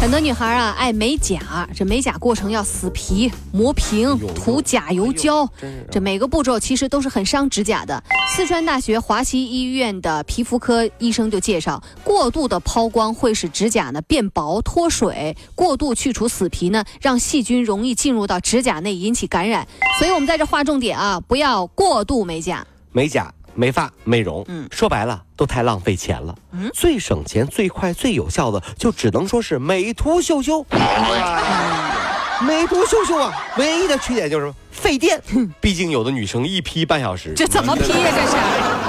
[0.00, 5.46] 很多女孩啊爱美甲，这美甲过程要死皮、磨平、涂甲油胶，
[5.90, 8.02] 这每个步骤其实都是很伤指甲的。
[8.34, 19.68] 四川大学华西医院的皮肤科医生就介绍，过度的抛光会使指甲呢变薄脱水，过度去除死皮呢，让细菌容易进入到指甲内引起感染。
[19.98, 22.66] 所以我们在这划重点啊，不要过度美甲。
[22.92, 24.66] 美甲、美发、美容，嗯。
[24.70, 26.34] 说白了都太浪费钱了。
[26.52, 26.70] 嗯？
[26.74, 30.64] 最省钱、最快、最有效的，就只能说是美图秀秀。
[32.42, 35.20] 美图秀秀啊，唯一的缺点就是费电，
[35.60, 38.36] 毕竟有的女生一 P 半小时，这怎么 P 呀、这是？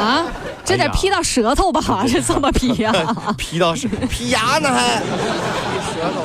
[0.00, 0.24] 啊？
[0.64, 1.80] 这得 P 到舌头吧？
[2.06, 2.92] 这怎么 P 呀、
[3.36, 5.02] P 到是 P 牙呢还，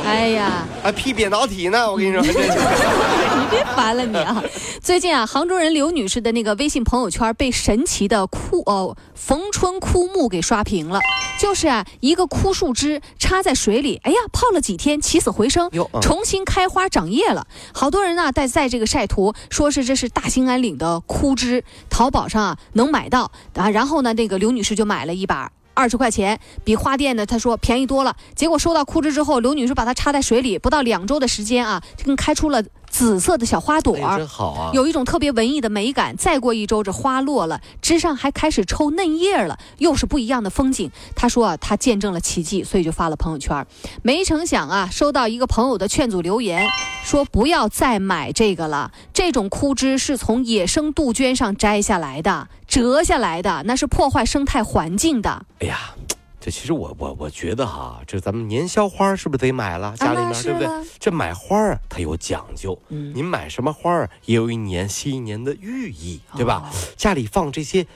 [0.06, 0.66] 哎呀！
[0.81, 4.44] 还批扁桃体呢，我跟你说， 你别烦了你啊！
[4.81, 11.00] 最近啊，杭州人刘女士的那个微信朋友圈被神奇的枯哦逢春枯木给刷屏了。
[11.40, 17.46] 就是啊，一个枯树枝插在水里，哎呀，泡了几天，起死回生，嗯重新开花长叶了。
[17.73, 23.70] 好多人呢在在这个晒图，说是这是大兴安岭的枯枝，淘宝上啊能买到啊。
[23.70, 25.52] 然后呢，那个刘女士就买了一把。
[25.76, 28.16] 二十块钱比花店的他说便宜多了。
[28.34, 34.72] 结果收到枯枝之后，刘女士把它插在水里，不到两周的时间啊，就跟开出了紫色的小花朵哎真好啊！
[34.73, 36.16] 有一种特别文艺的美感。
[36.16, 40.90] 再过一周，这花落了，枝上还开始抽嫩叶了，又是不一样的风景。
[41.14, 43.68] 他说啊，他见证了奇迹，所以就发了朋友圈。
[44.02, 46.66] 没成想啊，收到一个朋友的劝阻留言，
[47.03, 48.92] 说不要再买这个了。
[49.14, 55.45] 这种枯枝是从野生杜鹃上摘下来的，折下来的，那是破坏生态环境的。
[55.62, 55.95] 哎呀，
[56.42, 59.96] 这其实我我我觉得哈，这咱们年宵花是不是得买了？
[59.96, 60.68] 家里面、啊对不对？
[61.00, 66.69] 这买花儿它有讲究，嗯您买什么花儿也有一年新一年的寓意，对吧？
[66.69, 67.88] 哦家里放这些。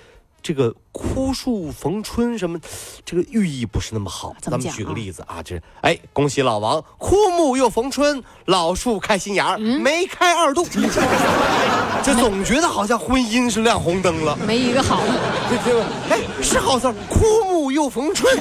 [0.42, 2.60] 这个枯树逢春什么，
[3.06, 4.34] 这个寓意不是那么好。
[4.42, 10.66] 咱们举个例子啊，这是哎，恭喜老王，枯木又逢春，老树开新芽梅开二度。
[12.02, 14.38] 这总觉得好像婚姻是亮红灯了。
[14.48, 15.14] 没一个好的。
[15.50, 18.34] 这这哎是好事儿，枯木又逢春，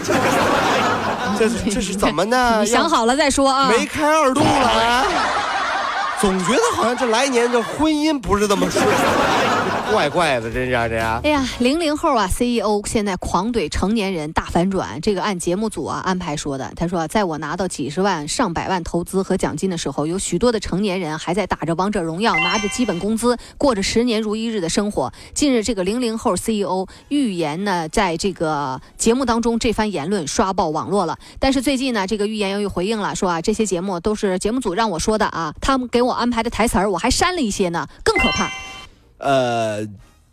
[1.39, 2.61] 这是这是怎么呢？
[2.61, 3.69] 你想好了再说啊。
[3.69, 5.05] 梅开二度了啊！
[6.21, 8.91] 总觉得好像这来年这婚姻不是这么顺，这
[9.91, 11.21] 怪怪的，真是这样。
[11.25, 16.73] 哎呀，零零后啊，CEO 现在狂怼成年人大反转，这个按节目组啊安排说的。
[16.77, 25.13] 他说，在我拿到几十万、上百万投资和奖金的时候，有许多的成年人还在打着王者荣耀，拿着基本工资，过着十年如一日的生活。
[25.35, 31.19] 近日，这个零零后 CEO 预言呢，在这个节目当中这番言论刷爆网络了。
[31.39, 38.49] 但是最近呢，这个预言又回应了，说啊，这些节目都是节目组让我说的啊，他们给我安排的台词儿，我还删了一些呢，更可怕。
[39.19, 39.87] 呃，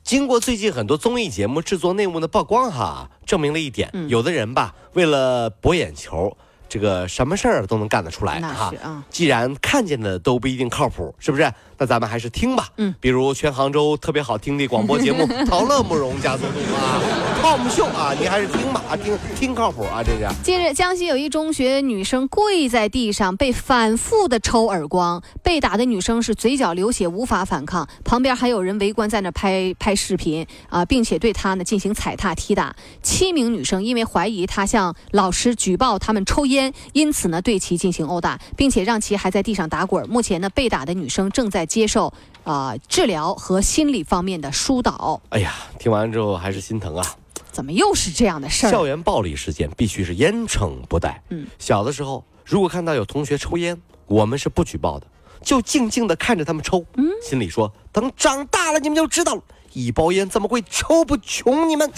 [0.04, 6.36] 经过最近很多综艺节目制作内幕的曝光哈，证明了一点，嗯有的人吧，为了博眼球，
[6.70, 8.72] 这个什么事儿都能干得出来哈。
[9.10, 11.52] 既然看见的都不一定靠谱，是不是？
[11.78, 12.70] 那咱们还是听吧。
[12.78, 17.02] 嗯，比如全杭州特别好听的广播节目《陶乐慕容加速度》啊
[17.46, 20.28] ，Tom 秀啊，您还是听吧，啊，听听靠谱啊，这是。
[20.42, 32.76] 近日，江西有一中学女生跪在地上被反复的抽耳光，被打的女生是嘴角流血，无法反抗，旁边还有人围观在那拍拍视频啊，并且对她呢进行踩踏踢打。
[33.04, 40.10] 七名女生因为怀疑她向老师举报他们抽烟，因此呢对其进行殴打，并且让其还在地上打滚。
[40.10, 42.12] 目前呢，被打的女生正在接受
[42.44, 45.22] 啊、治疗和心理方面的疏导。
[45.30, 47.06] 哎呀，听完之后还是心疼啊！
[47.56, 48.70] 怎么又是这样的事儿？
[48.70, 51.24] 校园暴力事件必须是严惩不贷。
[51.30, 55.08] 嗯，小的时候如果看到有同学抽烟，我们是不举报的，
[55.42, 61.90] 就静静的看着他们抽，嗯心里说等长大了你们就知道了，一包烟怎么会抽不穷你们，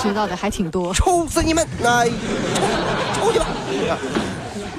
[0.00, 0.94] 知道的还挺多。
[0.94, 1.66] 抽死你们！
[1.82, 2.08] 哎，
[3.12, 3.98] 抽抽去吧！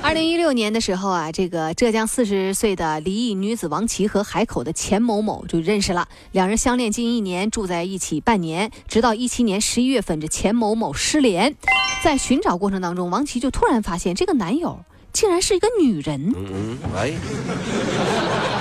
[0.08, 11.54] 二零一六年的时候啊，这个浙江四十岁的离异女子王琦和海口的钱某某就认识了，两人相恋近一年，住在一起半年，直到一七年十一月份，这钱某某失联，
[12.02, 14.80] 在寻找过程当中，王琦就突然发现这个男友
[15.12, 16.34] 竟然是一个女人。
[16.38, 18.57] 嗯嗯，哎，什么意思？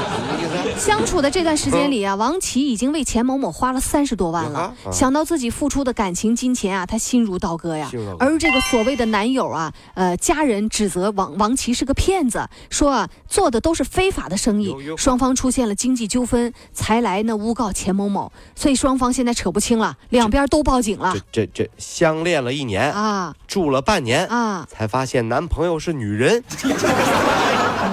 [0.79, 4.59] 相处的这段时间里啊，王琦已经为钱某某花了三十多万了。
[4.59, 4.75] 啊。
[4.93, 7.91] 想到自己付出的感情、金钱啊，他心如刀割呀。
[8.19, 21.15] 而这个所谓的男友啊，呃，家人指责王王琦是个骗子，说啊做的都是非法的生意双方出现了经济纠纷，才来呢诬告钱某某，所以双方现在扯不清了，两边都报警了。
[21.15, 23.35] 这这这相恋了一年，啊。
[23.47, 24.67] 住了半年，啊！
[24.69, 26.43] 才发现男朋友是女人。
[26.51, 26.73] 你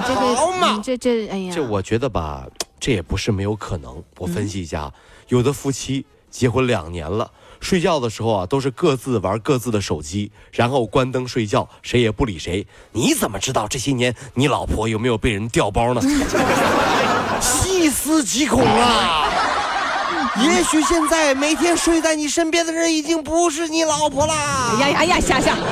[0.06, 0.72] 这个，好嘛。
[0.72, 2.44] 你这这，哎呀，这我觉得吧，
[2.84, 4.04] 这也不是没有可能。
[4.18, 4.92] 我分析一下，
[5.28, 7.30] 有的夫妻结婚两年了。
[7.58, 12.66] 睡觉的时候啊，都是各自玩各自的手机，然后关灯睡觉，谁也不理谁。
[12.92, 16.02] 你怎么知道这些年你老婆有没有被人调包呢？
[17.40, 19.30] 细思极恐啊！
[20.42, 24.76] 也许现在每天睡在你身边的人已经不是你老婆啦。
[24.78, 25.62] 哎呀呀呀，夏夏，你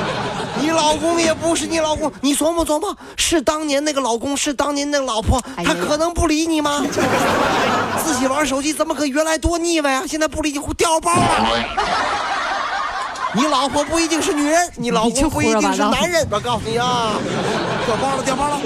[0.73, 6.83] 老公也不是你老公，你琢磨琢磨，是当年那个老公，是当年那个老婆，他可能不理你吗？
[8.03, 10.03] 自己玩手机怎么可原来多腻歪啊？
[10.07, 11.21] 现在不理你，掉包了。
[13.35, 16.27] 你老婆不一定是女人，你老公不一定是男人。
[16.29, 17.13] 我告诉你啊，
[17.85, 18.59] 掉包了，掉包了，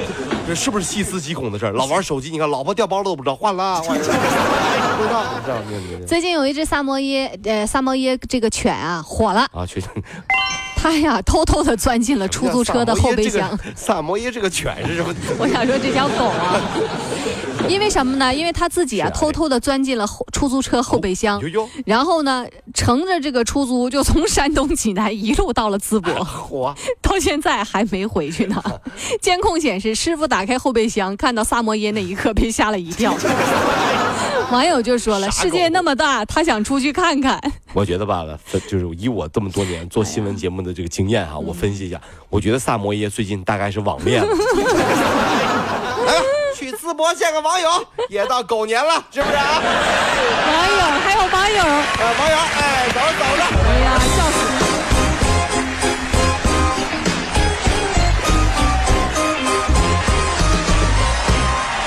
[0.45, 1.71] 这是不是细思极恐的事儿？
[1.71, 4.04] 老玩手机，你看老婆掉包了都不知道，换了，换了，
[4.98, 9.88] 不知道，不知道，你你最近有一只萨摩耶，呃，萨摩耶这个犬啊火了，啊，确实。
[10.79, 13.57] 它呀偷偷的钻进了出租车的后备箱。
[13.75, 15.13] 萨摩耶这个犬是什么？
[15.39, 16.62] 我想说这条狗啊，
[17.68, 18.33] 因为什么呢？
[18.33, 21.41] 因为他自己啊偷偷的钻进了后出租车后备箱
[21.85, 26.75] 然后呢乘着这个出租就从山东济南一路到了淄博， 火。
[27.01, 28.63] 到现在还没回去呢。
[29.19, 33.18] 监控显示，师傅打开后备箱看到萨摩耶那一刻被吓了一跳。
[34.51, 37.39] 网友就说了：“世界那么大，他想出去看看。
[37.73, 41.99] 我觉得吧，分就是以我这么多年做新闻节目的这个经验哈，我分析一下，
[42.29, 44.27] 我觉得萨摩耶最近大概是网恋了。
[46.07, 46.21] 哎呀，
[46.55, 47.69] 去淄博见个网友，
[48.09, 49.61] 也到狗年了，是不是啊？”
[50.47, 51.63] 网友还有网友，
[51.99, 53.44] 呃，网友，哎，走着走着。
[53.44, 53.99] 哎呀，